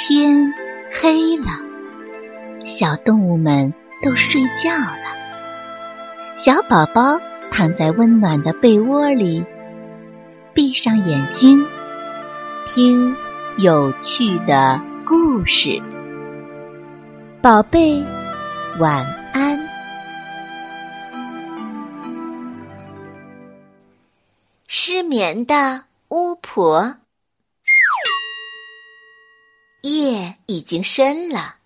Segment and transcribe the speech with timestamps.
[0.00, 0.54] 天
[0.92, 1.46] 黑了，
[2.64, 6.36] 小动物们都睡觉了。
[6.36, 7.18] 小宝宝
[7.50, 9.44] 躺在温暖的被窝里，
[10.54, 11.66] 闭上眼睛，
[12.64, 13.16] 听
[13.58, 15.82] 有趣的故事。
[17.42, 18.00] 宝贝，
[18.78, 19.58] 晚安。
[24.68, 26.94] 失眠的巫婆。
[29.82, 31.56] 夜已经深了，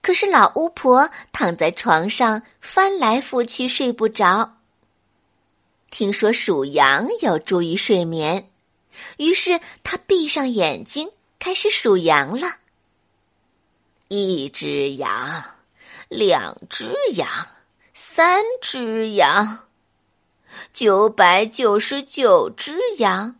[0.00, 4.58] 可是老巫婆躺在床上翻来覆去睡不着。
[5.90, 8.50] 听说数羊有助于睡眠，
[9.16, 12.56] 于是她闭上眼睛开始数羊了。
[14.08, 15.44] 一只羊，
[16.08, 17.48] 两只羊，
[17.94, 19.66] 三只羊，
[20.72, 23.36] 九百九十九只羊，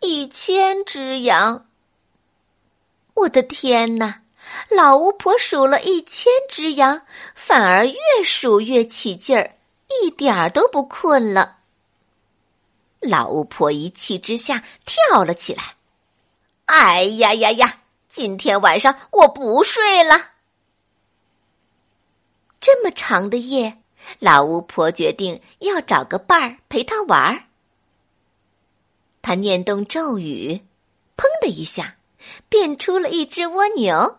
[0.00, 1.66] 一千只羊。
[3.14, 4.22] 我的天哪！
[4.68, 7.02] 老巫婆数了一千只羊，
[7.34, 9.56] 反而越数越起劲儿，
[10.02, 11.58] 一点儿都不困了。
[13.00, 15.76] 老巫婆一气之下跳了起来。
[16.66, 17.80] 哎呀呀呀！
[18.08, 20.30] 今天晚上我不睡了。
[22.60, 23.78] 这么长的夜，
[24.18, 27.44] 老巫婆决定要找个伴儿陪她玩儿。
[29.20, 30.60] 她念动咒语，
[31.16, 31.96] 砰的一下。
[32.48, 34.18] 变出了一只蜗牛。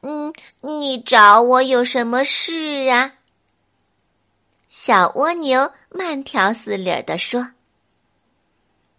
[0.00, 3.14] 嗯，你找我有什么事啊？
[4.68, 7.50] 小蜗牛慢条斯理的说：“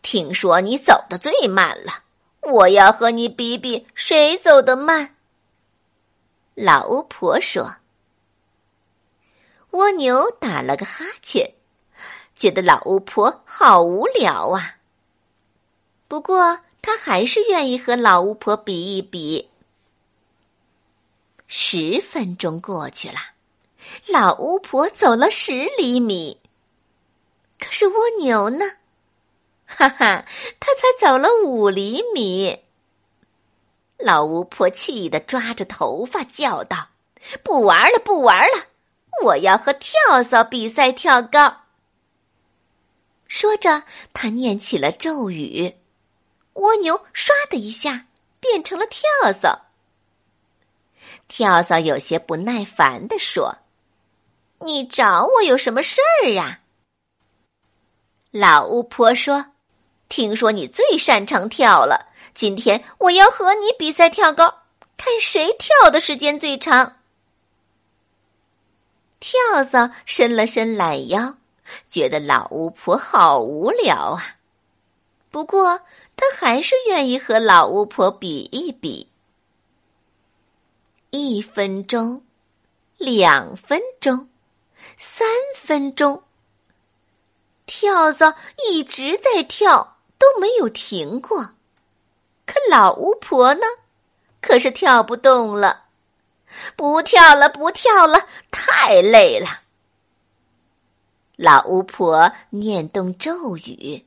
[0.01, 2.03] 听说你走的最慢了，
[2.41, 5.15] 我要和你比比谁走得慢。”
[6.53, 7.75] 老巫婆说。
[9.71, 11.53] 蜗牛打了个哈欠，
[12.35, 14.75] 觉得老巫婆好无聊啊。
[16.09, 16.59] 不过。
[16.81, 19.49] 他还是愿意和老巫婆比一比。
[21.47, 23.15] 十分钟过去了，
[24.07, 26.39] 老巫婆走了十厘米，
[27.57, 28.65] 可是蜗牛呢？
[29.65, 30.25] 哈哈，
[30.59, 32.59] 他才走了五厘米。
[33.97, 36.89] 老巫婆气得抓着头发叫道
[37.43, 38.67] ：“不玩了，不玩了！
[39.23, 41.63] 我要和跳蚤比赛跳高。”
[43.27, 45.75] 说着，他念起了咒语。
[46.59, 48.05] 蜗牛唰的一下
[48.39, 49.67] 变成了跳蚤。
[51.27, 53.57] 跳蚤有些不耐烦的说
[54.59, 56.59] ：“你找我有什么事儿呀？”
[58.31, 59.45] 老巫婆说
[60.09, 64.63] ：“听说你最擅长跳了，今天我要和你比赛跳高，
[64.97, 66.97] 看谁跳的时间最长。”
[69.19, 71.35] 跳蚤伸了伸懒腰，
[71.89, 74.38] 觉得老巫婆好无聊啊。
[75.39, 75.79] 不过。
[76.17, 79.07] 他还是愿意和老巫婆比一比。
[81.11, 82.21] 一分钟，
[82.97, 84.27] 两分钟，
[84.97, 86.21] 三分钟，
[87.65, 88.35] 跳蚤
[88.67, 91.51] 一直在跳，都没有停过。
[92.45, 93.61] 可老巫婆呢？
[94.41, 95.85] 可是跳不动了，
[96.75, 99.47] 不跳了，不跳了，太累了。
[101.37, 104.05] 老巫婆念动咒语。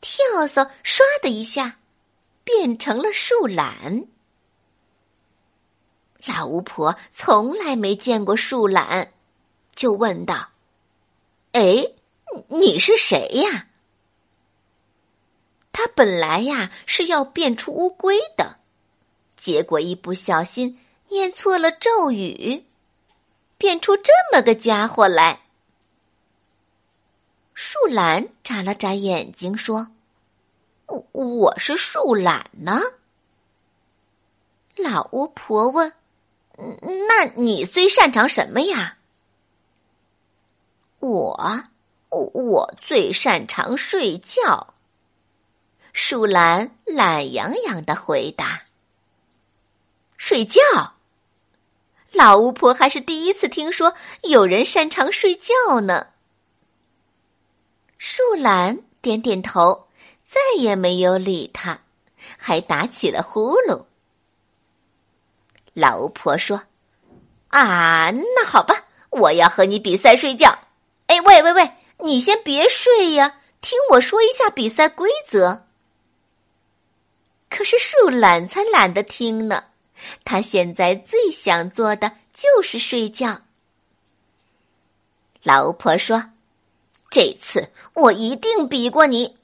[0.00, 1.78] 跳蚤唰的一下，
[2.44, 4.06] 变成了树懒。
[6.26, 9.12] 老巫婆从来没见过树懒，
[9.74, 10.50] 就问道
[11.52, 11.92] ：“哎，
[12.48, 13.68] 你是谁呀？”
[15.72, 18.58] 他本来呀是要变出乌龟的，
[19.36, 20.78] 结果一不小心
[21.08, 22.66] 念错了咒语，
[23.56, 25.40] 变出这么个家伙来。
[27.54, 29.88] 树懒眨了眨眼睛，说
[30.86, 32.80] ：“我我是树懒呢。”
[34.76, 35.92] 老巫婆问
[36.58, 38.96] ：“那你最擅长什么呀
[41.00, 41.64] ？”“我
[42.08, 44.74] 我我最擅长睡觉。”
[45.92, 48.62] 树懒懒洋洋的回答。
[50.16, 50.60] “睡觉？”
[52.12, 56.08] 老巫婆还是第一次听说有人擅长睡觉呢。
[58.02, 59.86] 树懒点点头，
[60.26, 61.82] 再也没有理他，
[62.38, 63.84] 还打起了呼噜。
[65.74, 66.62] 老巫婆说
[67.52, 70.60] ：“啊，那好吧，我要和你比赛睡觉。
[71.08, 75.66] 哎，喂喂喂，你先别睡呀，听我说一下比赛规则。”
[77.50, 79.64] 可是树懒才懒得听呢，
[80.24, 83.42] 他现在最想做的就是睡觉。
[85.42, 86.30] 老巫婆说。
[87.10, 89.36] 这次我一定比过你。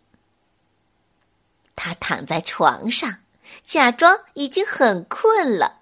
[1.75, 3.17] 他躺在床上，
[3.65, 5.81] 假装已经很困了，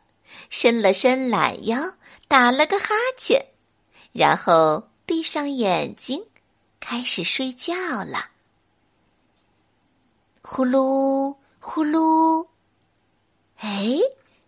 [0.50, 1.94] 伸了伸懒腰，
[2.26, 3.46] 打了个哈欠，
[4.12, 6.26] 然后闭上眼睛，
[6.80, 8.30] 开始睡觉了。
[10.42, 12.48] 呼噜呼噜，
[13.58, 13.98] 哎，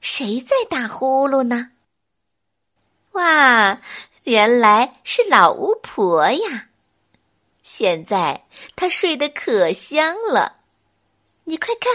[0.00, 1.70] 谁在打呼噜呢？
[3.12, 3.80] 哇，
[4.24, 6.68] 原来是老巫婆呀！
[7.66, 8.44] 现在
[8.76, 10.58] 他睡得可香了，
[11.42, 11.92] 你快看，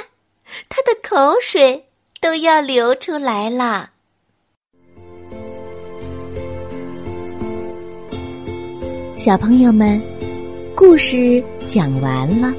[0.68, 1.86] 他的口水
[2.20, 3.92] 都要流出来了。
[9.18, 10.02] 小朋友们，
[10.76, 12.54] 故事讲完了，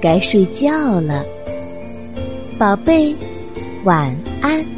[0.00, 1.22] 该睡觉了，
[2.58, 3.14] 宝贝，
[3.84, 4.77] 晚安。